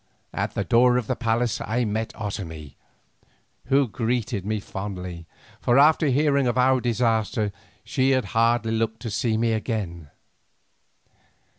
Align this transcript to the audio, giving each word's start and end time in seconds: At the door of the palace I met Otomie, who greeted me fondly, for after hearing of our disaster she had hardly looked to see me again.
At 0.33 0.55
the 0.55 0.63
door 0.63 0.97
of 0.97 1.05
the 1.05 1.15
palace 1.15 1.61
I 1.63 1.85
met 1.85 2.11
Otomie, 2.15 2.73
who 3.65 3.87
greeted 3.87 4.47
me 4.47 4.59
fondly, 4.59 5.27
for 5.59 5.77
after 5.77 6.07
hearing 6.07 6.47
of 6.47 6.57
our 6.57 6.81
disaster 6.81 7.51
she 7.83 8.09
had 8.09 8.25
hardly 8.33 8.71
looked 8.71 9.01
to 9.03 9.11
see 9.11 9.37
me 9.37 9.53
again. 9.53 10.09